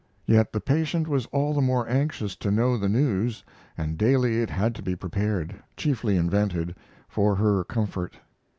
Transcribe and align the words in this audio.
Yet 0.25 0.51
the 0.51 0.59
patient 0.61 1.07
was 1.07 1.27
all 1.27 1.53
the 1.53 1.61
more 1.61 1.87
anxious 1.87 2.35
to 2.37 2.49
know 2.49 2.75
the 2.75 2.89
news, 2.89 3.43
and 3.77 3.99
daily 3.99 4.41
it 4.41 4.49
had 4.49 4.73
to 4.73 4.81
be 4.81 4.95
prepared 4.95 5.61
chiefly 5.77 6.15
invented 6.17 6.73
for 7.07 7.35
her 7.35 7.63
comfort. 7.63 8.15